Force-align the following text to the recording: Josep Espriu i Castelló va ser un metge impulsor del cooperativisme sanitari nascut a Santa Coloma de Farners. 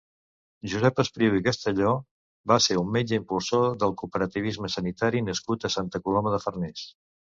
Josep 0.69 1.01
Espriu 1.03 1.35
i 1.39 1.43
Castelló 1.47 1.91
va 2.51 2.57
ser 2.67 2.77
un 2.83 2.89
metge 2.95 3.19
impulsor 3.21 3.67
del 3.85 3.93
cooperativisme 4.03 4.73
sanitari 4.77 5.23
nascut 5.29 5.69
a 5.71 5.73
Santa 5.77 6.03
Coloma 6.09 6.33
de 6.39 6.41
Farners. 6.49 6.89